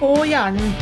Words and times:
På 0.00 0.26
hjernen. 0.26 0.72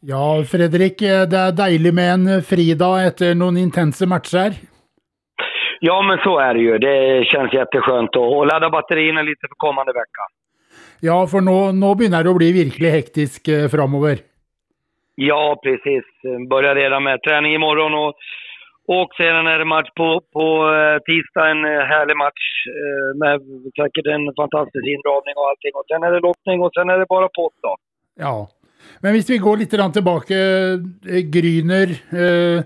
Ja, 0.00 0.44
Fredrik, 0.50 0.98
det 0.98 1.36
är 1.36 1.52
deilig 1.52 1.94
med 1.94 2.14
en 2.14 2.42
fridag 2.42 3.06
efter 3.06 3.34
noen 3.34 3.56
intense 3.56 4.06
matcher. 4.06 4.52
Ja, 5.80 6.02
men 6.02 6.18
så 6.18 6.38
är 6.38 6.54
det 6.54 6.60
ju. 6.60 6.78
Det 6.78 7.24
känns 7.26 7.52
jätteskönt 7.52 8.16
att 8.16 8.46
ladda 8.46 8.70
batterierna 8.70 9.22
lite 9.22 9.40
för 9.48 9.54
kommande 9.56 9.92
vecka. 9.92 10.22
Ja, 11.00 11.26
för 11.26 11.40
nu, 11.40 11.72
nu 11.72 11.94
börjar 11.94 12.24
det 12.24 12.34
bli 12.34 12.64
verkligen 12.64 12.94
hektisk 12.94 13.48
eh, 13.48 13.68
framöver. 13.68 14.18
Ja, 15.14 15.60
precis. 15.62 16.04
Börjar 16.50 16.74
redan 16.74 17.02
med 17.02 17.22
träning 17.22 17.54
imorgon 17.54 17.94
och, 17.94 18.14
och 18.86 19.08
sedan 19.16 19.46
är 19.46 19.58
det 19.58 19.64
match 19.64 19.90
på, 19.96 20.20
på 20.36 20.44
eh, 20.76 20.98
tisdag. 21.08 21.44
En 21.50 21.64
eh, 21.64 21.84
härlig 21.92 22.16
match 22.24 22.44
eh, 22.80 23.10
med 23.22 23.36
säkert 23.80 24.06
en 24.14 24.24
fantastisk 24.42 24.86
indragning 24.96 25.34
och 25.40 25.46
allting. 25.50 25.72
Och 25.78 25.86
sen 25.90 26.02
är 26.06 26.10
det 26.12 26.20
lottning 26.28 26.58
och 26.64 26.72
sen 26.74 26.90
är 26.90 26.98
det 26.98 27.06
bara 27.08 27.28
pott 27.28 27.56
då. 27.62 27.76
Ja. 28.26 28.48
Men 29.00 29.12
hvis 29.12 29.30
vi 29.30 29.38
går 29.38 29.56
litt 29.56 29.70
grann 29.72 29.92
tilbake, 29.92 30.36
eh, 30.36 31.20
Gryner 31.34 31.88
eh, 32.12 32.58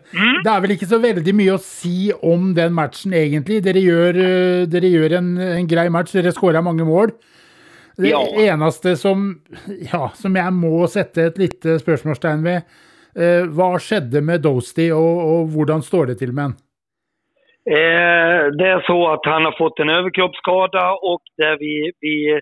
Det 0.45 0.51
er 0.55 0.61
vel 0.65 0.75
ikke 0.75 0.89
så 0.91 0.99
veldig 1.03 1.35
mye 1.39 1.55
å 1.55 1.63
si 1.63 2.11
om 2.23 2.51
den 2.55 2.75
matchen, 2.75 3.15
egentlig. 3.15 3.61
Dere 3.67 3.83
gjør, 3.83 4.19
eh, 4.27 4.67
dere 4.71 4.91
gjør 4.91 5.15
en, 5.21 5.31
en 5.39 5.71
grei 5.71 5.87
match, 5.95 6.13
dere 6.19 6.35
skåra 6.35 6.63
mange 6.63 6.85
mål. 6.89 7.15
Det 7.99 8.11
Ja. 8.11 8.21
eneste 8.53 8.97
som, 8.97 9.41
ja, 9.93 10.09
som 10.15 10.35
jeg 10.37 10.53
må 10.55 10.87
sette 10.91 11.19
et 11.31 11.39
lite 11.39 11.79
spørsmålstegn 11.83 12.45
ved, 12.45 12.63
eh, 13.23 13.45
vad 13.49 13.83
skedde 13.83 14.21
med 14.21 14.43
Dosti, 14.43 14.93
och, 14.93 15.17
och 15.31 15.49
hur 15.49 15.81
står 15.81 16.07
det 16.07 16.15
till 16.15 16.33
med 16.33 16.45
honom? 16.45 16.59
Eh, 17.77 18.41
det 18.59 18.69
är 18.77 18.83
så 18.87 19.09
att 19.09 19.25
han 19.25 19.45
har 19.45 19.55
fått 19.59 19.79
en 19.79 19.89
överkroppsskada 19.89 20.93
och 20.93 21.23
där 21.37 21.57
vi, 21.59 21.93
vi 22.01 22.41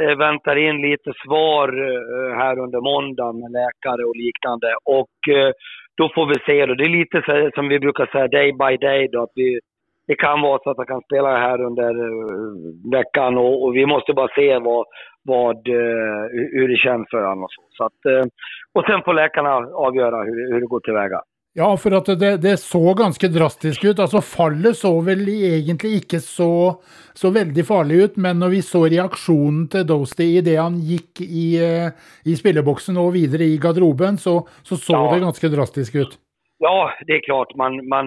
eh, 0.00 0.18
väntar 0.18 0.56
in 0.56 0.76
lite 0.90 1.12
svar 1.24 1.68
eh, 1.68 2.36
här 2.40 2.58
under 2.58 2.80
måndagen 2.80 3.40
med 3.40 3.50
läkare 3.50 4.02
och 4.04 4.16
liknande. 4.16 4.68
Och 4.84 5.18
eh, 5.36 5.52
då 5.96 6.10
får 6.14 6.26
vi 6.26 6.34
se 6.46 6.66
då. 6.66 6.74
Det 6.74 6.84
är 6.84 6.98
lite 7.00 7.22
så, 7.26 7.50
som 7.54 7.68
vi 7.68 7.78
brukar 7.78 8.06
säga 8.06 8.28
day 8.28 8.52
by 8.52 8.76
day 8.76 9.08
då. 9.12 9.22
Att 9.22 9.32
vi, 9.34 9.60
det 10.06 10.14
kan 10.14 10.40
vara 10.40 10.58
så 10.62 10.70
att 10.70 10.76
han 10.76 10.86
kan 10.86 11.02
spela 11.08 11.38
här 11.38 11.60
under 11.68 11.92
eh, 12.06 12.52
veckan 12.98 13.38
och, 13.38 13.62
och 13.64 13.76
vi 13.76 13.86
måste 13.86 14.12
bara 14.12 14.34
se 14.34 14.58
vad, 14.58 14.84
vad, 15.24 15.68
eh, 15.68 16.22
hur- 16.54 16.68
det 16.68 16.76
känns 16.76 17.06
för 17.10 17.22
honom 17.22 17.44
och 17.44 17.50
så. 17.52 17.62
så 17.70 17.84
att, 17.84 18.04
eh, 18.12 18.26
och 18.74 18.84
sen 18.86 19.02
får 19.04 19.14
läkarna 19.14 19.50
avgöra 19.88 20.22
hur, 20.24 20.52
hur 20.52 20.60
det 20.60 20.66
går 20.66 20.80
tillväga. 20.80 21.20
Ja, 21.54 21.76
for 21.76 21.92
at 21.94 22.06
det, 22.20 22.36
det 22.36 22.56
så 22.60 22.94
ganske 22.94 23.28
drastisk 23.28 23.84
ut. 23.84 23.98
Altså, 23.98 24.20
fallet 24.20 24.76
så 24.76 25.00
vel 25.00 25.24
egentlig 25.28 25.96
ikke 25.96 26.20
så, 26.20 26.76
så 27.14 27.30
veldig 27.34 27.64
farlig 27.66 27.96
ut, 28.04 28.16
men 28.16 28.38
når 28.38 28.48
vi 28.52 28.60
så 28.62 28.84
reaksjonen 28.86 29.64
til 29.72 29.86
Dosti 29.88 30.36
idet 30.38 30.58
han 30.60 30.76
gikk 30.78 31.20
i, 31.24 31.46
eh, 31.58 31.88
i 32.30 32.36
spilleboksen 32.36 32.96
og 32.96 33.12
videre 33.16 33.42
i 33.48 33.58
garderoben, 33.58 34.16
så 34.18 34.46
så, 34.62 34.76
så 34.76 34.92
Ja. 34.92 35.14
det 35.14 35.20
ganske 35.24 35.48
drastisk 35.48 35.94
ut. 35.94 36.12
Ja, 36.58 36.90
det 37.06 37.12
är 37.12 37.20
klart. 37.26 37.54
Man, 37.56 37.88
man, 37.88 38.06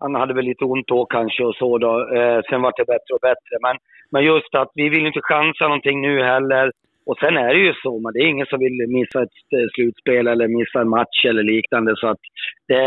han 0.00 0.14
hade 0.14 0.34
väl 0.34 0.44
lite 0.44 0.64
ont 0.64 0.86
då 0.88 1.06
kanske 1.06 1.44
och 1.44 1.54
så 1.54 1.78
då. 1.78 1.92
Eh, 2.16 2.40
sen 2.50 2.62
var 2.62 2.72
det 2.76 2.84
bättre 2.86 3.12
och 3.14 3.20
bättre. 3.22 3.54
Men, 3.62 3.76
men 4.14 4.24
just 4.24 4.54
att 4.54 4.70
vi 4.74 4.88
vill 4.88 5.06
inte 5.06 5.20
chansa 5.22 5.64
någonting 5.64 6.00
nu 6.00 6.22
heller. 6.22 6.66
Och 7.06 7.18
sen 7.22 7.36
är 7.36 7.54
det 7.54 7.60
ju 7.68 7.72
så, 7.82 8.00
men 8.00 8.12
det 8.12 8.18
är 8.18 8.26
ingen 8.34 8.46
som 8.46 8.58
vill 8.58 8.76
missa 8.88 9.22
ett 9.22 9.38
eh, 9.56 9.66
slutspel 9.74 10.26
eller 10.26 10.48
missa 10.48 10.80
en 10.80 10.88
match 10.88 11.24
eller 11.30 11.42
liknande. 11.42 11.94
Så 11.96 12.06
att 12.08 12.22
det, 12.68 12.82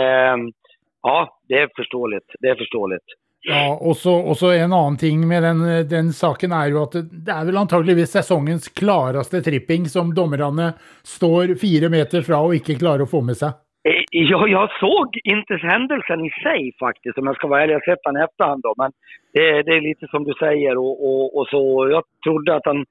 ja, 1.03 1.39
det 1.47 1.53
är 1.53 1.69
förståeligt. 1.75 2.29
Det 2.39 2.47
är 2.47 2.55
förståeligt. 2.55 3.07
Ja, 3.41 3.79
och 3.81 3.97
så, 3.97 4.15
och 4.15 4.37
så 4.37 4.51
en 4.51 4.73
annan 4.73 4.97
ting 4.97 5.27
med 5.27 5.43
den, 5.43 5.59
eh, 5.69 5.85
den 5.85 6.13
saken 6.13 6.51
är 6.51 6.67
ju 6.67 6.77
att 6.77 6.91
det, 7.25 7.31
är 7.31 7.45
väl 7.45 7.57
antagligen 7.57 8.07
säsongens 8.07 8.67
klaraste 8.67 9.41
tripping 9.41 9.85
som 9.85 10.13
domarna 10.13 10.73
står 11.03 11.55
fyra 11.61 11.89
meter 11.89 12.21
från 12.21 12.45
och 12.45 12.55
inte 12.55 12.75
klarar 12.75 13.03
att 13.03 13.11
få 13.11 13.21
med 13.21 13.37
sig. 13.37 13.51
Eh, 13.83 14.03
Jag, 14.11 14.49
jag 14.49 14.69
såg 14.79 15.19
inte 15.23 15.53
händelsen 15.55 16.25
i 16.25 16.29
sig 16.43 16.75
faktiskt, 16.79 17.17
om 17.17 17.25
jag 17.25 17.35
ska 17.35 17.47
vara 17.47 17.63
ärlig. 17.63 17.73
Jag 17.73 17.79
har 17.79 17.95
sett 17.95 18.03
den 18.03 18.17
i 18.17 18.23
efterhand 18.23 18.61
då. 18.63 18.73
Men 18.77 18.91
det, 19.33 19.63
det 19.63 19.71
är 19.71 19.81
lite 19.81 20.07
som 20.07 20.23
du 20.23 20.33
säger 20.33 20.77
och, 20.77 20.95
och, 21.07 21.37
och 21.37 21.47
så. 21.47 21.89
Jag 21.89 22.03
trodde 22.23 22.55
att 22.55 22.65
han 22.65 22.85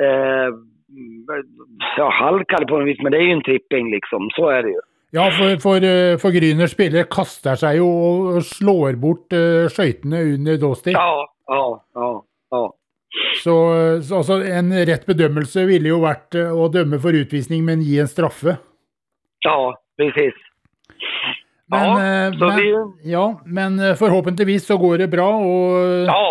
eh, 0.00 0.50
ja, 1.96 2.10
halkade 2.10 2.66
på 2.66 2.78
något 2.78 2.88
vis, 2.88 3.02
men 3.02 3.12
det 3.12 3.18
är 3.18 3.22
ju 3.22 3.32
en 3.32 3.42
tripping 3.42 3.90
liksom. 3.90 4.30
Så 4.32 4.48
är 4.48 4.62
det 4.62 4.68
ju. 4.68 4.80
Ja, 5.10 5.30
for, 5.30 5.56
for, 5.60 5.76
eh, 5.76 6.18
for 6.18 6.30
Gryners 6.30 6.74
spillere 6.76 7.08
kaster 7.08 7.56
seg 7.56 7.78
jo 7.80 7.88
og 7.88 8.42
slår 8.44 8.98
bort 9.00 9.32
uh, 9.32 9.64
skøytene 9.72 10.20
under 10.34 10.58
Dosti. 10.60 10.92
Ja, 10.92 11.24
ja, 11.48 11.62
ja, 11.96 12.10
ja. 12.52 12.60
Så, 13.40 13.54
så 14.04 14.18
altså, 14.20 14.36
en 14.44 14.68
rett 14.68 15.06
bedømmelse 15.08 15.64
ville 15.64 15.96
vært 16.02 16.36
eh, 16.36 16.52
å 16.52 16.68
dømme 16.68 17.00
for 17.00 17.16
utvisning, 17.16 17.64
men 17.64 17.80
gi 17.80 17.96
en 18.02 18.10
straffe. 18.10 18.58
Ja, 19.46 19.72
precis. 19.98 20.44
Men, 21.68 21.84
ja, 21.84 22.26
eh, 22.26 22.38
så 22.38 22.46
men, 22.46 22.56
vi, 22.56 23.10
ja, 23.12 23.24
men 23.44 23.80
eh, 23.80 23.96
forhåpentligvis 23.98 24.66
så 24.70 24.78
går 24.80 25.04
det 25.04 25.10
bra. 25.12 25.28
Og, 25.36 26.06
ja, 26.08 26.22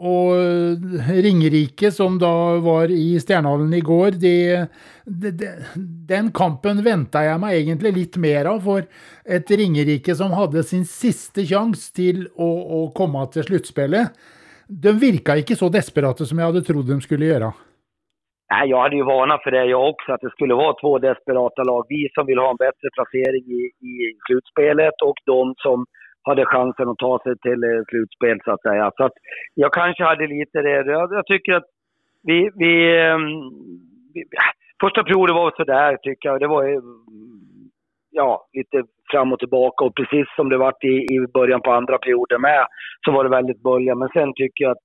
og 0.00 0.32
eh, 0.32 1.10
Ringerike, 1.20 1.90
som 1.92 2.16
da 2.20 2.32
var 2.64 2.88
i 2.92 3.18
Stjernehallen 3.20 3.74
i 3.76 3.82
går, 3.84 4.16
de, 4.22 4.34
de, 5.04 5.32
de, 5.36 5.50
den 6.08 6.30
kampen 6.32 6.80
venta 6.84 7.26
jeg 7.26 7.42
meg 7.42 7.58
egentlig 7.58 7.92
litt 7.98 8.20
mer 8.22 8.48
av. 8.54 8.62
For 8.64 8.86
et 9.28 9.52
Ringerike 9.60 10.16
som 10.16 10.32
hadde 10.36 10.64
sin 10.64 10.86
siste 10.88 11.44
sjanse 11.44 11.92
til 11.96 12.24
å, 12.32 12.48
å 12.48 12.84
komme 12.96 13.26
til 13.34 13.44
sluttspillet, 13.50 14.16
de 14.70 14.94
virka 14.96 15.36
ikke 15.36 15.58
så 15.58 15.68
desperate 15.72 16.24
som 16.24 16.40
jeg 16.40 16.48
hadde 16.48 16.64
trodd 16.64 16.88
de 16.88 17.00
skulle 17.04 17.28
gjøre. 17.28 17.52
Nej, 18.52 18.70
jag 18.70 18.80
hade 18.82 18.96
ju 18.96 19.04
varnat 19.04 19.42
för 19.42 19.50
det 19.50 19.64
jag 19.64 19.88
också, 19.88 20.12
att 20.12 20.20
det 20.20 20.30
skulle 20.30 20.54
vara 20.54 20.80
två 20.80 20.98
desperata 20.98 21.62
lag. 21.62 21.86
Vi 21.88 22.08
som 22.14 22.26
vill 22.26 22.38
ha 22.38 22.50
en 22.50 22.64
bättre 22.66 22.88
placering 22.94 23.44
i, 23.58 23.62
i 23.90 23.92
slutspelet 24.26 24.96
och 25.08 25.18
de 25.26 25.54
som 25.56 25.86
hade 26.22 26.44
chansen 26.44 26.88
att 26.88 26.98
ta 26.98 27.18
sig 27.22 27.38
till 27.38 27.64
eh, 27.64 27.82
slutspel 27.88 28.38
så 28.44 28.50
att 28.52 28.62
säga. 28.62 28.90
Så 28.96 29.04
att 29.04 29.12
jag 29.54 29.72
kanske 29.72 30.04
hade 30.04 30.26
lite 30.26 30.62
det. 30.62 30.76
Jag, 30.86 31.12
jag 31.12 31.26
tycker 31.26 31.52
att 31.54 31.68
vi... 32.22 32.50
vi, 32.54 32.72
ehm, 32.98 33.28
vi 34.14 34.24
första 34.80 35.04
perioden 35.04 35.36
var 35.36 35.52
sådär 35.56 35.96
tycker 36.02 36.28
jag. 36.28 36.40
Det 36.40 36.46
var 36.46 36.64
ja, 38.10 38.48
lite 38.52 38.82
fram 39.10 39.32
och 39.32 39.38
tillbaka 39.38 39.84
och 39.84 39.94
precis 39.94 40.26
som 40.36 40.48
det 40.48 40.58
varit 40.58 40.84
i, 40.84 40.96
i 41.14 41.26
början 41.34 41.60
på 41.60 41.72
andra 41.72 41.98
perioden 41.98 42.40
med 42.40 42.66
så 43.04 43.12
var 43.12 43.24
det 43.24 43.30
väldigt 43.30 43.62
bölja. 43.62 43.94
Men 43.94 44.08
sen 44.08 44.32
tycker 44.34 44.64
jag 44.64 44.70
att 44.72 44.84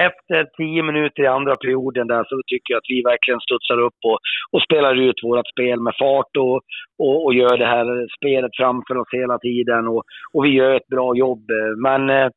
efter 0.00 0.44
tio 0.56 0.82
minuter 0.82 1.22
i 1.22 1.26
andra 1.26 1.56
perioden 1.56 2.06
där 2.06 2.24
så 2.24 2.40
tycker 2.46 2.72
jag 2.72 2.78
att 2.78 2.94
vi 2.94 3.02
verkligen 3.02 3.40
studsar 3.40 3.78
upp 3.80 3.98
och, 4.04 4.18
och 4.52 4.62
spelar 4.62 4.94
ut 4.94 5.18
vårt 5.22 5.48
spel 5.48 5.80
med 5.80 5.94
fart 5.98 6.36
och, 6.38 6.60
och, 6.98 7.24
och 7.24 7.34
gör 7.34 7.56
det 7.58 7.66
här 7.66 7.86
spelet 8.16 8.50
framför 8.56 8.96
oss 8.96 9.08
hela 9.12 9.38
tiden 9.38 9.88
och, 9.88 10.02
och 10.32 10.44
vi 10.44 10.48
gör 10.48 10.74
ett 10.74 10.86
bra 10.86 11.16
jobb. 11.16 11.44
Men 11.76 12.10
eh, 12.10 12.28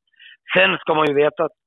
sen 0.58 0.78
ska 0.78 0.94
man 0.94 1.08
ju 1.08 1.14
veta 1.14 1.44
att 1.44 1.58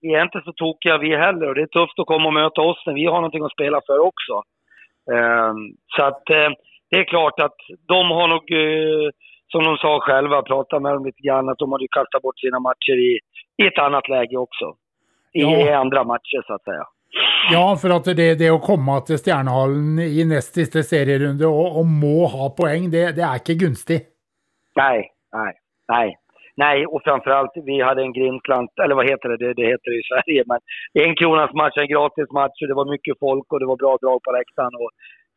vi 0.00 0.14
är 0.14 0.22
inte 0.22 0.42
så 0.44 0.52
tokiga 0.52 0.98
vi 0.98 1.16
heller 1.16 1.48
och 1.48 1.54
det 1.54 1.62
är 1.62 1.78
tufft 1.78 1.98
att 1.98 2.06
komma 2.06 2.26
och 2.26 2.34
möta 2.42 2.60
oss 2.60 2.82
när 2.86 2.94
vi 2.94 3.06
har 3.06 3.20
någonting 3.20 3.44
att 3.44 3.52
spela 3.52 3.80
för 3.86 3.98
också. 3.98 4.34
Eh, 5.14 5.52
så 5.96 6.04
att 6.04 6.30
eh, 6.30 6.50
det 6.90 6.98
är 6.98 7.04
klart 7.04 7.40
att 7.40 7.58
de 7.88 8.10
har 8.10 8.28
nog, 8.28 8.44
eh, 8.64 9.10
som 9.52 9.64
de 9.64 9.76
sa 9.76 10.00
själva, 10.00 10.42
pratat 10.42 10.82
med 10.82 10.92
dem 10.92 11.04
lite 11.04 11.22
grann, 11.26 11.48
att 11.48 11.58
de 11.58 11.72
hade 11.72 11.84
ju 11.84 11.96
kastat 11.98 12.22
bort 12.22 12.38
sina 12.38 12.60
matcher 12.60 12.96
i, 13.10 13.12
i 13.62 13.66
ett 13.66 13.78
annat 13.78 14.08
läge 14.08 14.36
också. 14.36 14.66
I, 15.32 15.42
Ja. 15.42 15.56
i 15.58 15.72
andra 15.72 16.04
matcher 16.04 16.42
så 16.46 16.54
att 16.54 16.64
säga. 16.64 16.84
Ja, 17.52 17.76
for 17.76 17.90
at 17.96 18.04
det, 18.16 18.34
det 18.40 18.50
å 18.50 18.58
komme 18.62 18.94
til 19.06 19.18
Stjernehallen 19.18 19.98
i 19.98 20.24
nest 20.24 20.54
siste 20.54 20.82
serierunde 20.86 21.46
og, 21.48 21.76
og 21.80 21.86
må 21.86 22.26
ha 22.30 22.48
poeng, 22.56 22.90
det, 22.94 23.16
det 23.18 23.24
er 23.26 23.40
ikke 23.40 23.58
gunstig. 23.64 23.98
Nej, 24.76 25.10
nej, 25.32 25.52
nej. 25.88 26.16
Nej, 26.56 26.86
och 26.86 27.02
framförallt 27.04 27.52
vi 27.64 27.80
hade 27.82 28.02
en 28.02 28.12
grindslant, 28.12 28.70
eller 28.84 28.94
vad 28.94 29.10
heter 29.10 29.28
det? 29.28 29.36
det? 29.36 29.54
Det 29.54 29.66
heter 29.72 29.90
det 29.90 29.98
i 30.00 30.08
Sverige, 30.10 30.42
men 30.46 30.60
en 31.06 31.16
kronas 31.16 31.52
match, 31.54 31.76
en 31.76 31.88
gratis 31.94 32.30
match 32.30 32.62
och 32.62 32.68
det 32.68 32.74
var 32.74 32.90
mycket 32.94 33.18
folk 33.18 33.52
och 33.52 33.60
det 33.60 33.66
var 33.66 33.76
bra 33.76 33.92
drag 34.02 34.18
på 34.22 34.32
läktaren. 34.32 34.74
Och, 34.82 34.90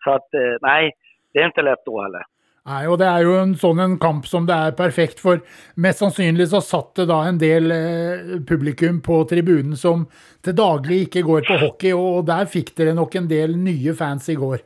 så 0.03 0.11
att 0.11 0.33
eh, 0.33 0.55
nej, 0.61 0.91
det 1.33 1.39
är 1.39 1.45
inte 1.45 1.61
lätt 1.61 1.85
då 1.85 2.01
heller. 2.01 2.23
Nei, 2.65 2.87
og 2.89 2.95
det 2.97 3.05
er 3.05 3.21
jo 3.21 3.33
en 3.37 3.51
sånn 3.61 3.77
en 3.83 3.91
kamp 4.01 4.25
som 4.25 4.47
det 4.49 4.55
er 4.57 4.71
perfekt 4.77 5.19
for. 5.21 5.43
Mest 5.77 6.01
sannsynlig 6.01 6.47
så 6.49 6.63
satt 6.65 6.95
det 6.97 7.05
da 7.11 7.19
en 7.29 7.37
del 7.37 7.69
eh, 7.69 8.39
publikum 8.49 9.03
på 9.05 9.19
tribunen 9.29 9.77
som 9.77 10.07
til 10.41 10.55
daglig 10.57 11.03
ikke 11.05 11.21
går 11.27 11.45
på 11.45 11.59
hockey, 11.61 11.91
og 11.93 12.25
der 12.25 12.49
fikk 12.49 12.73
dere 12.79 12.95
nok 12.97 13.19
en 13.19 13.29
del 13.29 13.53
nye 13.61 13.93
fans 13.93 14.31
i 14.33 14.37
går. 14.41 14.65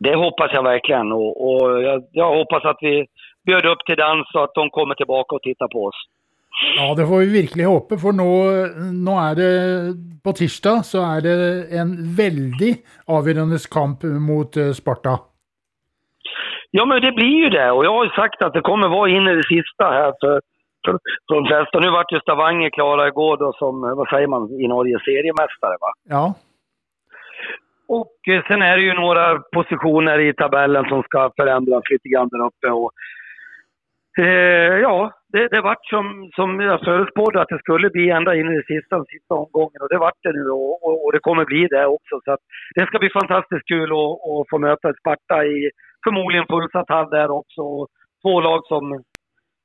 Det 0.00 0.14
hoppas 0.16 0.50
jag 0.52 0.62
verkligen 0.62 1.12
och, 1.12 1.32
och 1.48 1.82
jag, 1.82 2.04
jag 2.12 2.36
hoppas 2.36 2.64
att 2.64 2.78
vi 2.80 3.06
bjöd 3.44 3.66
upp 3.66 3.84
till 3.86 3.96
dans 3.96 4.34
och 4.34 4.44
att 4.44 4.54
de 4.54 4.70
kommer 4.70 4.94
tillbaka 4.94 5.34
och 5.34 5.42
tittar 5.42 5.68
på 5.68 5.84
oss. 5.84 6.00
Ja, 6.76 6.94
det 6.94 7.06
får 7.06 7.18
vi 7.18 7.26
virkelig 7.26 7.64
håpe, 7.64 7.98
for 7.98 8.12
nå, 8.12 8.30
nå 8.92 9.14
er 9.22 9.34
det 9.38 9.50
På 10.24 10.32
tirsdag 10.34 10.80
så 10.88 11.04
er 11.06 11.20
det 11.22 11.34
en 11.78 11.92
veldig 12.18 12.72
avgjørende 13.14 13.60
kamp 13.70 14.02
mot 14.02 14.56
eh, 14.56 14.72
Sparta. 14.74 15.27
Ja, 16.70 16.84
men 16.84 17.02
det 17.02 17.12
blir 17.12 17.36
ju 17.44 17.48
det. 17.50 17.70
Och 17.70 17.84
jag 17.84 17.92
har 17.92 18.04
ju 18.04 18.10
sagt 18.10 18.42
att 18.42 18.52
det 18.52 18.60
kommer 18.60 18.88
vara 18.88 19.10
in 19.10 19.28
i 19.28 19.34
det 19.34 19.48
sista 19.48 19.84
här 19.84 20.12
för, 20.20 20.40
för 20.84 21.34
de 21.34 21.46
flesta. 21.46 21.80
Nu 21.80 21.90
vart 21.90 22.12
ju 22.12 22.20
Stavanger 22.20 22.70
klara 22.70 23.08
igår 23.08 23.36
då 23.36 23.52
som, 23.52 23.80
vad 23.80 24.08
säger 24.08 24.26
man, 24.26 24.60
i 24.60 24.68
Norge, 24.68 24.98
seriemästare 25.04 25.76
va? 25.80 25.92
Ja. 26.04 26.34
Och 27.88 28.14
eh, 28.28 28.42
sen 28.48 28.62
är 28.62 28.76
det 28.76 28.82
ju 28.82 28.94
några 28.94 29.38
positioner 29.38 30.18
i 30.18 30.34
tabellen 30.34 30.84
som 30.84 31.02
ska 31.02 31.30
förändras 31.36 31.82
lite 31.90 32.08
grann 32.08 32.28
där 32.28 32.46
uppe. 32.46 32.68
Och, 32.68 32.92
eh, 34.24 34.78
ja, 34.86 35.12
det, 35.32 35.48
det 35.48 35.60
vart 35.60 35.86
som, 35.86 36.30
som 36.34 36.60
jag 36.60 36.80
förutspådde 36.80 37.40
att 37.40 37.48
det 37.48 37.58
skulle 37.58 37.90
bli 37.90 38.10
ända 38.10 38.34
in 38.34 38.52
i 38.52 38.56
det 38.56 38.66
sista, 38.74 39.04
sista 39.04 39.34
omgången 39.34 39.80
och 39.82 39.88
det 39.88 39.98
vart 39.98 40.22
det 40.22 40.32
nu 40.32 40.50
och, 40.50 40.84
och, 40.84 41.04
och, 41.04 41.12
det 41.12 41.20
kommer 41.20 41.44
bli 41.44 41.66
det 41.66 41.86
också. 41.86 42.20
Så 42.24 42.32
att 42.32 42.40
det 42.74 42.86
ska 42.86 42.98
bli 42.98 43.10
fantastiskt 43.10 43.68
kul 43.68 43.90
att, 43.92 44.14
att 44.30 44.48
få 44.50 44.58
möta 44.58 44.94
Sparta 45.00 45.44
i 45.44 45.70
förmodligen 46.04 46.46
fullsatt 46.46 46.88
hall 46.88 47.10
där 47.10 47.30
också. 47.30 47.62
Och 47.62 47.88
två 48.22 48.40
lag 48.40 48.60
som, 48.66 49.02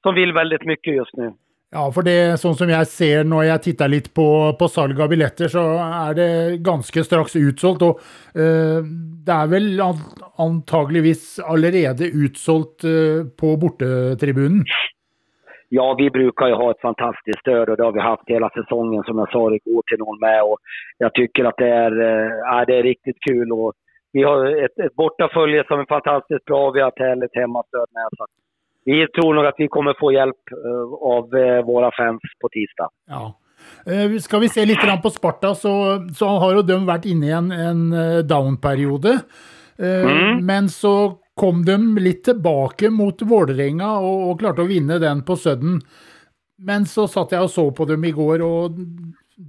som 0.04 0.16
vill 0.16 0.34
väldigt 0.34 0.66
mycket 0.66 0.96
just 0.96 1.18
nu. 1.18 1.34
Ja, 1.74 1.88
for 1.90 2.06
det 2.06 2.38
sånn 2.38 2.54
som 2.54 2.70
jeg 2.70 2.86
ser 2.86 3.24
når 3.26 3.48
jeg 3.48 3.62
titter 3.66 3.90
litt 3.90 4.12
på, 4.14 4.26
på 4.60 4.68
salg 4.70 5.00
av 5.02 5.10
billetter, 5.10 5.50
så 5.50 5.64
er 5.82 6.18
det 6.20 6.30
ganske 6.62 7.02
straks 7.02 7.34
utsolgt. 7.40 7.82
Og 7.88 8.04
uh, 8.38 8.86
det 9.26 9.34
er 9.34 9.50
vel 9.50 9.82
antageligvis 9.82 11.40
allerede 11.42 12.12
utsolgt 12.14 12.86
uh, 12.86 13.26
på 13.42 13.56
bortetribunen? 13.58 14.62
Ja, 15.74 15.96
vi 15.98 16.10
brukar 16.10 16.48
ju 16.48 16.54
ha 16.54 16.72
ett 16.72 16.82
fantastiskt 16.82 17.40
stöd 17.40 17.70
och 17.70 17.78
det 17.78 17.84
har 17.84 17.92
vi 17.92 18.00
haft 18.00 18.30
hela 18.30 18.50
säsongen 18.50 19.04
som 19.04 19.18
jag 19.18 19.32
sa 19.32 19.56
igår 19.56 19.84
till 19.88 20.00
någon 20.00 20.20
med. 20.20 20.44
Och 20.44 20.58
jag 20.98 21.14
tycker 21.14 21.46
att 21.46 21.58
det 21.58 21.70
är, 21.70 21.92
äh, 22.54 22.66
det 22.68 22.76
är 22.78 22.84
riktigt 22.84 23.18
kul. 23.20 23.52
Och 23.52 23.74
vi 24.14 24.24
har 24.24 24.66
ett, 24.66 24.80
ett 24.86 24.96
bortafölje 24.96 25.64
som 25.68 25.80
är 25.80 25.86
fantastiskt 25.86 26.46
bra. 26.46 26.72
Vi 26.72 26.82
har 26.82 26.88
ett 26.88 27.06
härligt 27.08 27.36
hemmastöd 27.36 27.88
med. 27.98 28.08
Så 28.18 28.26
vi 28.86 29.08
tror 29.08 29.34
nog 29.34 29.46
att 29.46 29.56
vi 29.58 29.68
kommer 29.68 29.96
få 30.00 30.12
hjälp 30.12 30.44
uh, 30.66 30.94
av 30.94 31.36
uh, 31.36 31.66
våra 31.66 31.92
fans 31.98 32.22
på 32.42 32.50
tisdag. 32.50 32.90
Ja. 33.08 33.40
Uh, 33.88 34.20
skal 34.20 34.40
vi 34.40 34.50
se 34.50 34.66
litt 34.66 35.02
på 35.04 35.10
Sparta, 35.10 35.56
så, 35.56 35.74
så 36.16 36.28
har 36.28 36.54
jo 36.54 36.62
de 36.62 36.78
vært 36.86 37.06
inne 37.06 37.28
i 37.28 37.36
en, 37.38 37.52
en 37.52 37.84
down-periode. 38.28 39.20
Mm. 39.80 40.46
Men 40.46 40.70
så 40.70 41.18
kom 41.34 41.64
de 41.66 41.78
litt 42.00 42.24
tilbake 42.28 42.92
mot 42.94 43.22
Vålerenga 43.22 43.96
og, 43.98 44.20
og, 44.30 44.36
klarte 44.40 44.62
å 44.62 44.70
vinne 44.70 45.00
den 45.02 45.24
på 45.26 45.38
Sudden. 45.40 45.80
Men 46.62 46.86
så 46.86 47.08
satt 47.10 47.34
jeg 47.34 47.42
og 47.42 47.50
så 47.50 47.66
på 47.74 47.88
dem 47.90 48.06
i 48.06 48.14
går, 48.14 48.44
og 48.46 48.78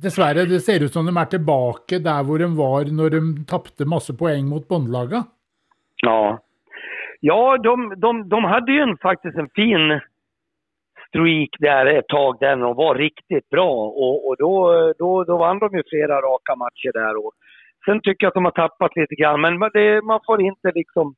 dessverre, 0.02 0.46
det 0.50 0.60
ser 0.60 0.82
ut 0.82 0.92
som 0.92 1.06
de 1.06 1.14
er 1.16 1.28
tilbake 1.30 2.00
der 2.02 2.24
hvor 2.26 2.38
de 2.42 2.50
var 2.56 2.90
når 2.90 3.14
de 3.14 3.22
tapte 3.48 3.86
masse 3.88 4.14
poeng 4.18 4.48
mot 4.48 4.66
båndlaga. 4.68 5.24
Ja, 6.04 6.38
Ja, 7.26 7.56
de, 7.58 7.94
de, 7.96 8.28
de 8.28 8.44
hade 8.44 8.72
ju 8.72 8.80
en, 8.80 8.96
faktiskt 8.96 9.36
en 9.36 9.48
fin 9.54 10.00
streak 11.08 11.50
där 11.58 11.86
ett 11.86 12.08
tag 12.08 12.36
där 12.40 12.56
de 12.56 12.76
var 12.76 12.94
riktigt 12.94 13.48
bra 13.48 13.72
och, 14.02 14.28
och 14.28 14.36
då, 14.38 14.54
då, 14.98 15.24
då 15.24 15.36
vann 15.36 15.58
de 15.58 15.76
ju 15.76 15.82
flera 15.90 16.16
raka 16.20 16.56
matcher 16.56 16.92
där. 16.92 17.14
Och 17.16 17.32
sen 17.86 18.00
tycker 18.00 18.24
jag 18.24 18.28
att 18.28 18.34
de 18.34 18.44
har 18.44 18.58
tappat 18.62 18.96
lite 18.96 19.14
grann, 19.14 19.40
men 19.40 19.70
det, 19.72 20.02
man 20.02 20.20
får 20.26 20.42
inte 20.42 20.72
liksom... 20.74 21.14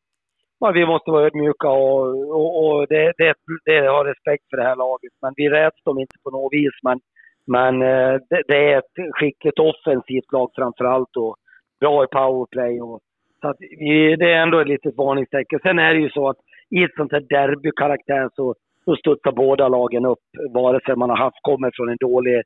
Man, 0.60 0.74
vi 0.74 0.86
måste 0.86 1.10
vara 1.10 1.26
ödmjuka 1.26 1.68
och, 1.68 2.02
och, 2.38 2.50
och 2.64 2.86
det, 2.88 3.12
det, 3.18 3.34
det 3.64 3.78
har 3.86 4.04
respekt 4.04 4.44
för 4.50 4.56
det 4.56 4.68
här 4.68 4.76
laget. 4.76 5.12
Men 5.22 5.32
vi 5.36 5.48
räds 5.48 5.82
dem 5.84 5.98
inte 5.98 6.16
på 6.24 6.30
något 6.30 6.52
vis. 6.52 6.76
Men, 6.82 7.00
men 7.46 7.82
eh, 7.82 8.14
det, 8.30 8.42
det 8.48 8.72
är 8.72 8.78
ett 8.78 9.14
skickligt 9.14 9.58
offensivt 9.58 10.32
lag 10.32 10.50
framförallt 10.54 11.16
och 11.16 11.36
bra 11.80 12.04
i 12.04 12.06
powerplay. 12.06 12.80
Och, 12.80 13.00
så 13.40 13.48
att 13.48 13.56
vi, 13.60 14.16
det 14.16 14.32
är 14.32 14.42
ändå 14.42 14.60
ett 14.60 14.68
litet 14.68 14.96
varningstecken. 14.96 15.60
Sen 15.62 15.78
är 15.78 15.94
det 15.94 16.00
ju 16.00 16.10
så 16.10 16.28
att 16.28 16.36
i 16.70 16.82
ett 16.82 16.94
sånt 16.96 17.12
här 17.12 17.20
derbykaraktär 17.20 18.28
så, 18.34 18.54
så 18.84 18.96
studsar 18.96 19.32
båda 19.32 19.68
lagen 19.68 20.06
upp. 20.06 20.26
Vare 20.54 20.80
sig 20.80 20.96
man 20.96 21.10
har 21.10 21.16
haft, 21.16 21.42
kommer 21.42 21.70
från 21.74 21.88
en 21.88 21.96
dålig, 22.00 22.36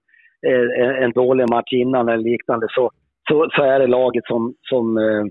eh, 0.47 1.02
en 1.05 1.12
dålig 1.12 1.50
match 1.50 1.73
innan 1.73 2.08
eller 2.08 2.25
liknande 2.25 2.67
så, 2.70 2.91
så, 3.29 3.49
så 3.50 3.62
är 3.62 3.79
det 3.79 3.87
laget 3.87 4.25
som, 4.25 4.55
som 4.61 4.97
eh, 4.99 5.25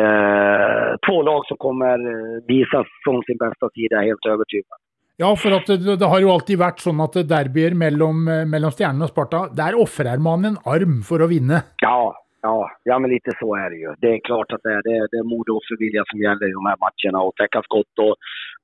eh, 0.00 0.96
två 1.08 1.22
lag 1.22 1.46
som 1.46 1.56
kommer 1.56 1.98
eh, 1.98 2.42
visa 2.48 2.84
från 3.04 3.22
sin 3.22 3.36
bästa 3.36 3.70
sida, 3.74 3.96
är 3.96 4.02
helt 4.02 4.26
övertygad. 4.26 4.78
Ja, 5.20 5.34
for 5.36 5.52
at 5.52 5.68
det, 5.68 5.98
det, 6.00 6.08
har 6.08 6.22
jo 6.22 6.30
alltid 6.32 6.56
vært 6.62 6.80
sånn 6.80 7.00
at 7.04 7.18
derbyer 7.28 7.74
mellom, 7.76 8.22
eh, 8.24 8.46
mellom 8.48 8.72
Stjernen 8.72 9.04
og 9.04 9.10
Sparta, 9.12 9.42
der 9.52 9.76
ofrer 9.76 10.16
man 10.22 10.48
en 10.48 10.56
arm 10.64 11.02
for 11.04 11.20
å 11.20 11.28
vinne. 11.28 11.60
Ja, 11.84 12.14
Ja, 12.42 12.70
ja, 12.84 12.98
men 12.98 13.10
lite 13.10 13.30
så 13.40 13.54
är 13.54 13.70
det 13.70 13.76
ju. 13.76 13.94
Det 13.98 14.14
är 14.14 14.20
klart 14.20 14.52
att 14.52 14.60
det 14.62 14.72
är, 14.72 14.82
det 14.82 14.90
är, 14.90 15.08
det 15.10 15.16
är 15.16 15.22
mod 15.22 15.48
och 15.48 15.56
offervilja 15.56 16.04
som 16.10 16.20
gäller 16.20 16.48
i 16.48 16.52
de 16.52 16.66
här 16.66 16.76
matcherna 16.86 17.24
och 17.24 17.36
täcka 17.36 17.62
skott 17.62 17.98
och, 17.98 18.14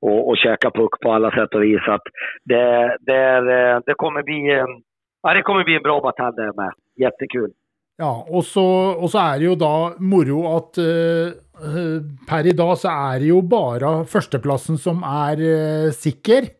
och, 0.01 0.29
och 0.29 0.37
käka 0.37 0.71
puck 0.71 1.01
på 1.03 1.13
alla 1.13 1.31
sätt 1.31 1.55
och 1.55 1.63
vis. 1.63 1.89
Att 1.89 2.07
det, 2.45 2.97
det, 3.01 3.17
är, 3.17 3.45
eh, 3.57 3.81
det, 3.87 3.95
kommer 3.95 4.23
bli, 4.23 4.41
eh, 4.53 4.67
ja, 5.23 5.35
det 5.35 5.43
kommer 5.43 5.65
bli 5.65 5.77
en 5.77 5.83
bra 5.83 6.01
batalj 6.01 6.37
där 6.37 6.53
med. 6.63 6.73
Jättekul. 6.97 7.51
Ja, 7.97 8.13
og 8.29 8.45
så, 8.45 8.63
og 8.93 9.09
så, 9.09 9.23
er 9.23 9.41
det 9.41 9.47
jo 9.49 9.57
da 9.57 9.73
moro 10.05 10.43
at 10.51 10.79
uh, 10.83 12.03
per 12.29 12.49
i 12.51 12.53
dag 12.57 12.75
så 12.77 12.93
er 12.93 13.23
det 13.23 13.31
jo 13.31 13.41
bare 13.41 14.03
førsteplassen 14.11 14.77
som 14.81 15.01
er 15.01 15.41
uh, 15.41 15.89
sikker. 15.97 16.51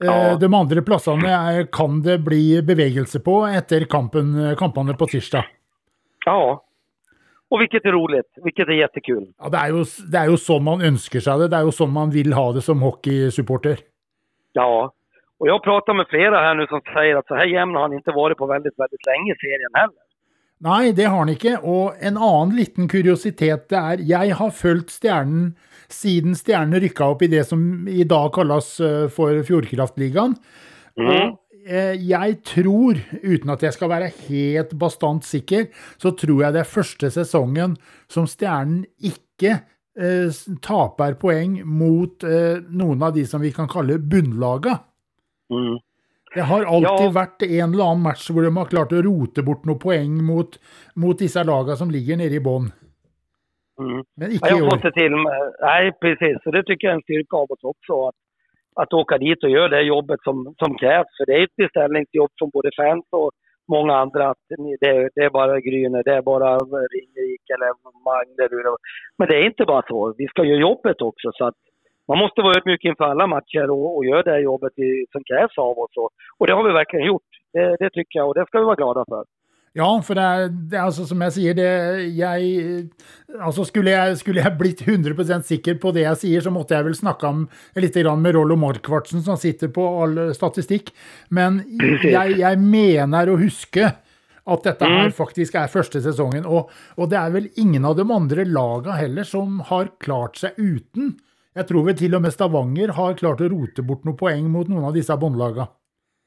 Uh, 0.00 0.08
ja. 0.08 0.16
De 0.40 0.48
andre 0.48 0.84
plassene 0.86 1.28
er, 1.28 1.66
kan 1.68 2.00
det 2.06 2.22
bli 2.24 2.62
bevegelse 2.64 3.20
på 3.24 3.42
etter 3.50 3.84
kampen, 3.84 4.32
kampene 4.60 4.96
på 4.96 5.10
tirsdag. 5.12 5.44
Ja. 6.24 6.62
Och 7.52 7.60
vilket 7.60 7.84
är 7.84 7.92
roligt, 7.92 8.32
vilket 8.36 8.68
är 8.68 8.72
jättekul. 8.72 9.26
Ja, 9.38 9.48
det 9.48 9.58
är 9.58 9.68
ju, 9.68 9.84
det 10.12 10.18
är 10.18 10.28
ju 10.28 10.36
så 10.36 10.58
man 10.58 10.80
önskar 10.80 11.20
sig 11.20 11.38
det. 11.38 11.48
Det 11.48 11.56
är 11.56 11.64
ju 11.64 11.72
så 11.72 11.86
man 11.86 12.10
vill 12.10 12.32
ha 12.32 12.52
det 12.52 12.62
som 12.62 12.82
hockeysupporter. 12.82 13.76
Ja, 14.52 14.92
och 15.38 15.48
jag 15.48 15.62
pratar 15.62 15.94
med 15.94 16.06
flera 16.08 16.36
här 16.40 16.54
nu 16.54 16.66
som 16.66 16.80
säger 16.94 17.16
att 17.16 17.26
så 17.26 17.34
här 17.34 17.46
jämn 17.46 17.74
har 17.74 17.82
han 17.82 17.92
inte 17.92 18.10
varit 18.10 18.38
på 18.38 18.46
väldigt, 18.46 18.78
väldigt 18.78 19.06
länge 19.06 19.32
i 19.32 19.36
serien 19.36 19.70
heller. 19.74 20.01
Nej, 20.62 20.92
det 20.92 21.04
har 21.04 21.18
han 21.18 21.28
inte. 21.28 21.56
Och 21.56 21.94
en 21.98 22.16
annan 22.16 22.56
liten 22.56 22.88
kuriositet 22.88 23.68
det 23.68 23.76
är, 23.76 23.98
jag 23.98 24.36
har 24.36 24.50
följt 24.50 24.90
Stjernen 24.90 25.54
sedan 25.88 26.34
Stjernen 26.34 26.80
ryckade 26.80 27.14
upp 27.14 27.22
i 27.22 27.26
det 27.26 27.44
som 27.44 27.88
idag 27.88 28.34
kallas 28.34 28.80
eh, 28.80 29.08
för 29.08 29.42
Fjordkraftligaen. 29.42 30.36
Mm. 30.96 31.36
Jeg 32.08 32.40
tror, 32.42 32.98
uten 33.22 33.50
at 33.54 33.62
jeg 33.62 33.74
skal 33.76 33.90
være 33.92 34.08
helt 34.26 34.72
bastant 34.74 35.22
sikker, 35.22 35.68
så 35.94 36.10
tror 36.18 36.40
jeg 36.42 36.56
det 36.56 36.62
er 36.64 36.72
første 36.72 37.10
sesongen 37.14 37.76
som 38.10 38.26
Stjernen 38.26 38.82
ikke 38.98 39.60
eh, 39.94 40.40
taper 40.64 41.14
poeng 41.20 41.60
mot 41.62 42.26
eh, 42.26 42.58
noen 42.66 43.06
av 43.06 43.14
de 43.14 43.22
som 43.30 43.44
vi 43.44 43.52
kan 43.54 43.70
kalle 43.70 44.00
bunnlaga. 44.02 44.80
Mm. 45.54 45.78
Det 46.34 46.46
har 46.48 46.64
alltid 46.64 47.08
ja. 47.08 47.14
vært 47.14 47.44
en 47.44 47.74
annen 47.74 48.04
match 48.04 48.30
hvor 48.32 48.46
de 48.46 48.54
har 48.56 48.70
klart 48.70 48.94
å 48.96 49.02
rote 49.04 49.44
bort 49.44 49.66
noen 49.68 49.80
poeng 49.82 50.14
mot, 50.24 50.56
mot 50.96 51.18
disse 51.18 51.44
lagene 51.44 51.76
som 51.76 51.92
ligger 51.92 52.16
nede 52.20 52.38
i 52.38 52.44
bånn. 52.44 52.70
Mm. 53.80 54.00
Men 54.16 54.32
ikke 54.36 54.54
i 54.54 54.62
år. 54.62 54.70
Fått 54.70 54.88
det 54.88 54.94
till. 54.96 55.16
Nej, 55.16 55.92
precis. 56.00 56.40
Så 56.44 56.54
det 56.54 56.64
tycker 56.64 56.88
jag 56.88 56.92
är 56.92 57.00
en 57.00 57.06
styrka 57.08 57.36
av 57.36 57.52
oss 57.52 57.64
också. 57.74 58.06
Att 58.08 58.16
att 58.74 58.92
åka 58.92 59.18
dit 59.18 59.44
och 59.44 59.50
göra 59.50 59.68
det 59.68 59.82
jobbet 59.82 60.20
som, 60.22 60.54
som 60.58 60.74
krävs. 60.74 61.16
För 61.16 61.26
det 61.26 61.34
är 61.34 61.44
ett 61.44 61.56
beställningsjobb 61.56 62.30
från 62.38 62.50
både 62.50 62.70
fans 62.76 63.04
och 63.10 63.30
många 63.68 63.94
andra. 63.96 64.30
Att 64.30 64.44
det, 64.80 65.08
det 65.14 65.24
är 65.24 65.30
bara 65.30 65.60
Gryner, 65.60 66.02
det 66.02 66.14
är 66.14 66.22
bara 66.22 66.58
Ringvik 66.94 67.44
eller 67.54 67.70
Magne. 68.04 68.76
Men 69.18 69.28
det 69.28 69.36
är 69.36 69.46
inte 69.46 69.64
bara 69.64 69.82
så. 69.88 70.14
Vi 70.18 70.26
ska 70.26 70.44
göra 70.44 70.60
jobbet 70.60 71.02
också. 71.02 71.30
Så 71.32 71.44
att 71.44 71.54
man 72.12 72.18
måste 72.24 72.42
vara 72.42 72.56
ödmjuk 72.56 72.84
inför 72.84 73.04
alla 73.04 73.26
matcher 73.26 73.70
och, 73.70 73.96
och 73.96 74.04
göra 74.04 74.22
det 74.22 74.40
jobbet 74.40 74.72
som 75.12 75.22
krävs 75.30 75.58
av 75.58 75.78
oss. 75.78 75.94
Och, 75.96 76.10
och 76.38 76.46
det 76.46 76.52
har 76.52 76.64
vi 76.64 76.72
verkligen 76.72 77.06
gjort. 77.06 77.30
Det, 77.52 77.76
det 77.80 77.90
tycker 77.90 78.18
jag 78.18 78.28
och 78.28 78.34
det 78.34 78.46
ska 78.46 78.58
vi 78.58 78.64
vara 78.64 78.82
glada 78.82 79.04
för. 79.08 79.24
Ja, 79.72 79.88
for 80.04 80.18
det 80.18 80.48
det 80.68 80.76
altså 80.76 81.06
som 81.08 81.22
jeg 81.24 81.32
sier, 81.32 81.54
det 81.56 81.68
jeg 82.12 82.90
Altså 83.40 83.64
skulle 83.64 83.94
jeg, 83.94 84.18
skulle 84.20 84.42
jeg 84.44 84.58
blitt 84.58 84.82
100% 84.84 85.46
sikker 85.48 85.78
på 85.80 85.94
det 85.96 86.04
jeg 86.04 86.20
sier, 86.20 86.44
så 86.44 86.52
måtte 86.52 86.76
jeg 86.76 86.84
vel 86.84 86.96
snakka 86.98 87.30
litt 87.80 87.96
med 87.96 88.34
Rollo 88.36 88.56
Markvartsen, 88.60 89.22
som 89.24 89.40
sitter 89.40 89.72
på 89.72 89.86
all 90.02 90.34
statistikk. 90.36 90.92
Men 91.30 91.62
jeg, 92.04 92.36
jeg 92.42 92.60
mener 92.60 93.32
å 93.32 93.40
huske 93.40 93.88
at 94.42 94.64
dette 94.66 94.84
her 94.84 95.08
mm. 95.08 95.16
faktisk 95.16 95.56
er 95.56 95.72
første 95.72 96.02
sesongen. 96.04 96.44
Og, 96.44 96.70
og, 96.98 97.08
det 97.10 97.18
er 97.18 97.32
vel 97.34 97.48
ingen 97.56 97.86
av 97.88 97.96
de 97.96 98.04
andre 98.04 98.44
laga 98.44 98.98
heller 98.98 99.24
som 99.24 99.60
har 99.70 99.94
klart 100.02 100.40
seg 100.42 100.58
uten. 100.58 101.14
Jeg 101.54 101.68
tror 101.68 101.84
vel 101.84 101.96
til 101.96 102.14
og 102.16 102.22
med 102.24 102.32
Stavanger 102.32 102.94
har 102.96 103.16
klart 103.20 103.40
å 103.44 103.48
rote 103.52 103.84
bort 103.84 104.06
noen 104.08 104.16
poeng 104.16 104.46
mot 104.48 104.68
noen 104.68 104.86
av 104.88 104.94
disse 104.96 105.16
båndlaga. 105.20 105.68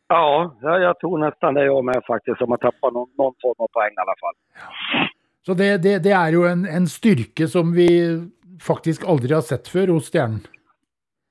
Ja, 0.07 0.53
jag 0.61 0.99
tror 0.99 1.17
nästan 1.17 1.53
det 1.53 1.65
jag 1.65 1.85
med 1.85 2.01
faktiskt, 2.07 2.41
om 2.41 2.49
man 2.49 2.57
tappar 2.57 2.91
någon, 2.91 3.09
någon 3.17 3.33
form 3.41 3.55
av 3.57 3.67
poäng 3.67 3.93
i 3.97 4.01
alla 4.01 4.17
fall. 4.21 4.35
Så 5.45 5.53
det, 5.53 5.77
det, 5.77 6.03
det 6.03 6.11
är 6.11 6.31
ju 6.31 6.47
en, 6.47 6.65
en 6.65 6.87
styrka 6.87 7.47
som 7.47 7.73
vi 7.73 7.89
faktiskt 8.61 9.07
aldrig 9.07 9.31
har 9.31 9.41
sett 9.41 9.67
för 9.67 9.87
hos 9.87 10.11
Stjärn. 10.11 10.39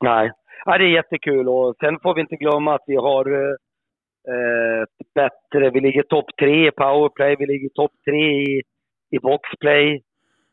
Nej, 0.04 0.32
ja, 0.64 0.78
det 0.78 0.84
är 0.84 0.88
jättekul 0.88 1.48
och 1.48 1.74
sen 1.80 1.98
får 2.02 2.14
vi 2.14 2.20
inte 2.20 2.36
glömma 2.36 2.74
att 2.74 2.84
vi 2.86 2.96
har 2.96 3.32
eh, 3.32 4.84
bättre, 5.14 5.70
vi 5.70 5.80
ligger 5.80 6.02
topp 6.02 6.26
tre 6.38 6.68
i 6.68 6.70
powerplay, 6.70 7.36
vi 7.38 7.46
ligger 7.46 7.68
topp 7.68 7.92
tre 8.04 8.42
i, 8.42 8.62
i 9.10 9.18
boxplay. 9.18 9.94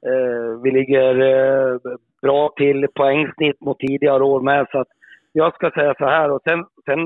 Eh, 0.10 0.62
vi 0.63 0.71
ligger 0.71 1.13
eh, 1.19 1.77
bra 2.22 2.50
till 2.58 2.88
poängsnitt 2.96 3.62
mot 3.62 3.80
tidigare 3.80 4.24
år 4.24 4.42
med. 4.42 4.68
Så 4.72 4.80
att 4.80 4.88
jag 5.34 5.56
ska 5.56 5.72
säga 5.72 5.94
så 5.98 6.06
här 6.06 6.32
och 6.32 6.42
sen, 6.50 6.66
sen 6.86 7.00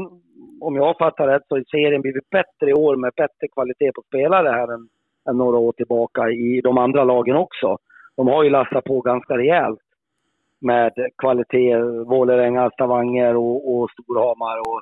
om 0.62 0.76
jag 0.76 0.98
fattar 0.98 1.28
rätt 1.28 1.48
så 1.48 1.56
har 1.56 1.64
serien 1.72 2.02
blivit 2.02 2.30
bättre 2.30 2.70
i 2.70 2.74
år 2.74 2.96
med 2.96 3.12
bättre 3.16 3.48
kvalitet 3.54 3.92
på 3.92 4.02
spelare 4.08 4.50
här 4.50 4.74
än, 4.74 4.88
än 5.30 5.38
några 5.38 5.58
år 5.58 5.72
tillbaka 5.72 6.30
i 6.30 6.62
de 6.64 6.78
andra 6.78 7.04
lagen 7.04 7.36
också. 7.36 7.78
De 8.18 8.28
har 8.28 8.44
ju 8.44 8.50
lassat 8.50 8.84
på 8.84 9.02
ganska 9.02 9.38
rejält 9.38 9.80
med 10.62 10.92
kvalitet, 11.18 11.78
Vålerenga, 12.06 12.70
Stavanger 12.70 13.36
och, 13.36 13.76
och 13.76 13.90
Storhamar. 13.92 14.60
Och, 14.60 14.82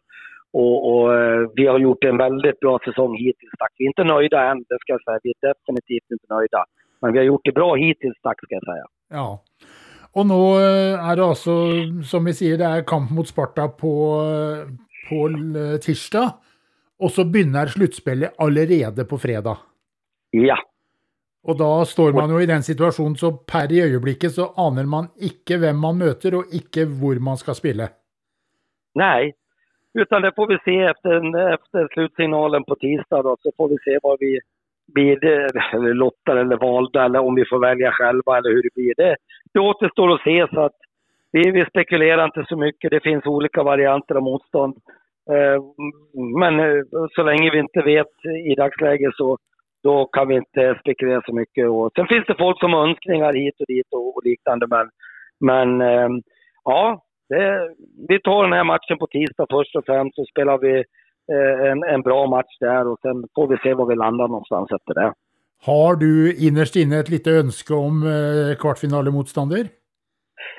och, 0.62 0.78
och, 0.92 1.20
eh, 1.20 1.50
vi 1.56 1.68
har 1.68 1.80
gjort 1.80 2.04
en 2.04 2.18
väldigt 2.18 2.60
bra 2.60 2.80
säsong 2.86 3.18
hittills. 3.18 3.54
Tack. 3.60 3.72
Vi 3.78 3.86
är 3.86 3.88
inte 3.88 4.04
nöjda 4.04 4.50
än, 4.50 4.58
det 4.58 4.78
ska 4.80 4.94
jag 4.94 5.04
säga. 5.04 5.20
Vi 5.24 5.30
är 5.30 5.48
definitivt 5.48 6.12
inte 6.12 6.34
nöjda. 6.34 6.66
Men 7.02 7.14
vi 7.14 7.20
har 7.20 7.26
gjort 7.26 7.46
det 7.46 7.52
bra 7.52 7.76
hittills, 7.76 8.18
tack 8.22 8.38
ska 8.38 8.56
jag 8.56 8.66
säga. 8.66 8.86
Ja. 9.10 9.40
Och 10.14 10.26
nu 10.26 10.34
eh, 10.34 11.10
är 11.10 11.16
det 11.16 11.26
alltså, 11.26 11.52
som 12.04 12.26
vi 12.26 12.34
säger, 12.34 12.58
det 12.58 12.66
är 12.66 12.84
kamp 12.84 13.12
mot 13.12 13.28
Sparta 13.28 13.68
på, 13.68 14.22
eh, 14.34 14.68
på 15.10 15.30
tisdag. 15.78 16.34
Och 17.00 17.12
så 17.12 17.26
börjar 17.26 17.68
slutspelet 17.68 18.34
allerede 18.38 19.06
på 19.06 19.18
fredag. 19.18 19.58
Ja. 20.32 20.58
Och 21.44 21.58
då 21.58 21.86
står 21.86 22.14
man 22.14 22.30
ju 22.30 22.44
i 22.44 22.46
den 22.46 22.64
situationen 22.64 23.16
så 23.16 23.32
per 23.32 23.72
i 23.72 23.82
ögonblicket 23.82 24.32
så 24.32 24.54
anar 24.56 24.84
man 24.84 25.08
inte 25.16 25.58
vem 25.58 25.80
man 25.80 25.98
möter 25.98 26.36
och 26.36 26.46
inte 26.52 26.86
var 26.86 27.16
man 27.16 27.38
ska 27.38 27.54
spela. 27.54 27.90
Nej, 28.96 29.36
utan 29.94 30.22
det 30.22 30.32
får 30.36 30.48
vi 30.48 30.58
se 30.66 30.78
efter, 30.84 31.54
efter 31.54 31.88
slutsignalen 31.94 32.64
på 32.64 32.76
tisdag 32.76 33.22
då, 33.22 33.38
så 33.40 33.52
får 33.58 33.70
vi 33.70 33.78
se 33.86 34.00
vad 34.04 34.18
vi 34.20 34.40
blir, 34.94 35.26
eller 35.74 35.94
lottar 35.94 36.36
eller 36.36 36.58
valda 36.58 37.06
eller 37.06 37.20
om 37.20 37.36
vi 37.36 37.46
får 37.46 37.60
välja 37.60 37.92
själva 37.92 38.38
eller 38.38 38.50
hur 38.50 38.64
det 38.64 38.74
blir. 38.76 38.94
Det, 38.98 39.16
det 39.54 39.60
återstår 39.60 40.14
att 40.14 40.22
se 40.22 40.48
så 40.54 40.62
att 40.62 40.78
vi, 41.32 41.52
vi 41.52 41.66
spekulerar 41.66 42.26
inte 42.26 42.46
så 42.48 42.58
mycket. 42.58 42.92
Det 42.92 43.04
finns 43.04 43.26
olika 43.26 43.64
varianter 43.64 44.16
av 44.16 44.24
motstånd. 44.24 44.76
Eh, 45.32 45.62
men 46.40 46.60
eh, 46.60 46.84
så 47.16 47.24
länge 47.24 47.52
vi 47.52 47.60
inte 47.60 47.82
vet 47.82 48.26
i 48.52 48.56
dagsläget 48.56 49.16
så 49.16 49.38
då 49.84 50.06
kan 50.06 50.28
vi 50.28 50.36
inte 50.36 50.78
spekulera 50.80 51.22
så 51.26 51.34
mycket. 51.36 51.70
Och 51.70 51.92
sen 51.96 52.08
finns 52.08 52.26
det 52.26 52.36
folk 52.38 52.60
som 52.60 52.74
har 52.74 52.88
önskningar 52.88 53.34
hit 53.34 53.60
och 53.60 53.66
dit 53.68 53.88
och, 53.92 54.18
och 54.18 54.24
liknande. 54.24 54.68
Men, 54.68 54.90
men 55.40 55.82
eh, 55.82 56.10
ja, 56.64 57.04
det, 57.30 57.76
vi 58.08 58.20
tar 58.20 58.44
den 58.44 58.54
här 58.54 58.64
matchen 58.64 58.98
på 58.98 59.08
tisdag 59.08 59.46
först 59.50 59.76
och 59.76 59.86
främst 59.86 60.16
så 60.16 60.26
spelar 60.26 60.58
vi 60.58 60.84
en, 61.72 61.84
en 61.84 62.02
bra 62.02 62.28
match 62.28 62.58
där 62.60 62.88
och 62.88 63.00
sen 63.02 63.28
får 63.36 63.48
vi 63.48 63.58
se 63.58 63.74
var 63.74 63.86
vi 63.86 63.96
landar 63.96 64.28
någonstans 64.28 64.72
efter 64.72 64.94
det. 64.94 65.14
Har 65.66 65.96
du 65.96 66.36
innerst 66.48 66.76
inne 66.76 67.00
ett 67.00 67.10
litet 67.10 67.34
önske 67.34 67.74
om 67.74 68.04
eh, 68.04 68.56
kvartfinalemotståndare? 68.56 69.68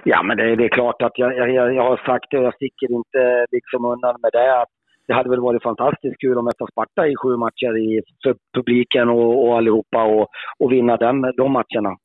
Ja, 0.04 0.22
men 0.22 0.36
det, 0.36 0.56
det, 0.56 0.64
är 0.64 0.68
klart 0.68 1.02
att 1.02 1.12
jag, 1.14 1.36
jag, 1.36 1.74
jag 1.74 1.82
har 1.82 1.96
sagt 1.96 2.26
det 2.30 2.38
och 2.38 2.44
jag 2.44 2.54
sticker 2.54 2.92
inte 2.92 3.46
liksom 3.52 3.84
undan 3.84 4.16
med 4.22 4.30
det. 4.32 4.62
Att 4.62 4.68
det 5.06 5.14
hade 5.14 5.30
väl 5.30 5.40
varit 5.40 5.62
fantastiskt 5.62 6.20
kul 6.20 6.38
att 6.38 6.44
möta 6.44 6.66
Sparta 6.72 7.06
i 7.06 7.16
sju 7.16 7.36
matcher 7.36 7.76
i, 7.78 8.02
för 8.22 8.36
publiken 8.56 9.08
och, 9.08 9.46
och 9.46 9.56
allihopa 9.56 10.04
och, 10.04 10.28
och 10.58 10.72
vinna 10.72 10.96
den, 10.96 11.20
de 11.36 11.52
matcherna. 11.52 11.96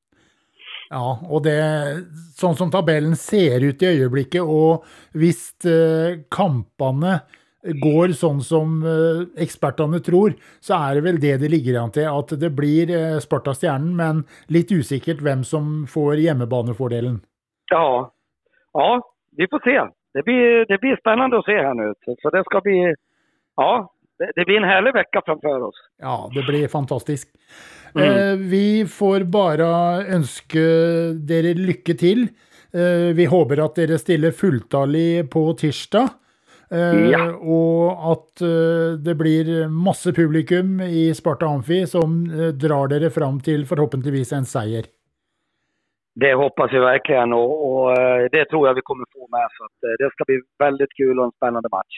Ja, 0.89 1.19
och 1.29 1.43
det 1.43 1.61
sånn 2.35 2.55
som 2.55 2.71
tabellen 2.71 3.15
ser 3.15 3.63
ut 3.63 3.81
i 3.81 3.85
ögonblicket 3.85 4.41
och 4.41 4.85
visst 5.13 5.65
eh, 5.65 6.19
kampene 6.29 7.19
går 7.63 8.13
sånn 8.15 8.41
som 8.41 8.83
eh, 8.83 9.43
ekspertene 9.43 9.99
tror, 9.99 10.33
så 10.59 10.73
är 10.73 10.95
det 10.95 11.01
väl 11.01 11.19
det 11.19 11.37
det 11.37 11.49
ligger 11.49 11.79
an 11.79 11.91
till 11.91 12.07
att 12.07 12.39
det 12.39 12.49
blir 12.49 12.89
eh, 12.89 13.19
Sparta-Stjernen, 13.19 13.95
men 13.95 14.23
lite 14.47 14.75
osäkert 14.75 15.21
vem 15.21 15.43
som 15.43 15.87
får 15.87 16.15
hemmabanefördelen. 16.15 17.19
Ja. 17.71 18.13
ja, 18.73 19.01
vi 19.37 19.47
får 19.47 19.59
se. 19.59 19.91
Det 20.13 20.23
blir, 20.23 20.65
det 20.65 20.77
blir 20.77 20.95
spännande 20.95 21.39
att 21.39 21.45
se 21.45 21.51
här 21.51 21.73
nu. 21.73 21.93
Så 22.21 22.29
det 22.29 22.43
ska 22.43 22.61
bli, 22.61 22.95
ja, 23.55 23.93
det, 24.35 24.45
blir 24.45 24.57
en 24.57 24.63
härlig 24.63 24.93
vecka 24.93 25.21
framför 25.25 25.61
oss. 25.61 25.75
Ja, 25.97 26.31
det 26.33 26.43
blir 26.43 26.67
fantastiskt. 26.67 27.29
Mm. 27.95 28.09
Eh, 28.09 28.37
vi 28.49 28.87
får 28.87 29.23
bara 29.23 29.67
önska 30.07 30.59
er 30.59 31.55
lycka 31.55 31.93
till. 31.93 32.27
Eh, 32.73 33.15
vi 33.15 33.25
hoppas 33.25 33.59
att 33.59 33.77
ni 33.77 33.99
ställer 33.99 34.31
fulltalig 34.31 35.31
på 35.31 35.53
tisdag. 35.53 36.09
Eh, 36.71 37.09
ja. 37.09 37.35
Och 37.35 38.11
att 38.11 38.41
eh, 38.41 38.99
det 39.05 39.15
blir 39.15 39.67
masse 39.67 40.13
publikum 40.13 40.81
i 40.81 41.13
Sparta 41.15 41.45
Amfi 41.45 41.87
som 41.87 42.25
eh, 42.39 42.47
drar 42.47 42.93
er 42.93 43.09
fram 43.09 43.39
till 43.39 43.65
förhoppningsvis 43.65 44.31
en 44.33 44.45
seger. 44.45 44.85
Det 46.15 46.33
hoppas 46.33 46.73
vi 46.73 46.79
verkligen 46.79 47.33
och, 47.33 47.51
och, 47.71 47.97
eh, 47.97 48.29
det 48.31 48.45
tror 48.45 48.67
jag 48.67 48.73
vi 48.73 48.81
kommer 48.81 49.05
få 49.13 49.27
med. 49.31 49.47
Så 49.57 49.67
det 50.03 50.09
ska 50.11 50.23
bli 50.25 50.41
väldigt 50.59 50.93
kul 50.97 51.19
och 51.19 51.25
en 51.25 51.31
spännande 51.31 51.69
match. 51.71 51.95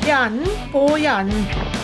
Stjernen 0.00 0.44
på 0.72 0.98
hjernen. 0.98 1.81